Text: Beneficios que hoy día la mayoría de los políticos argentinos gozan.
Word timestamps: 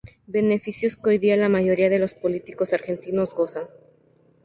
Beneficios 0.25 0.97
que 0.97 1.09
hoy 1.11 1.17
día 1.19 1.37
la 1.37 1.47
mayoría 1.47 1.87
de 1.87 1.99
los 1.99 2.15
políticos 2.15 2.73
argentinos 2.73 3.35
gozan. 3.35 3.67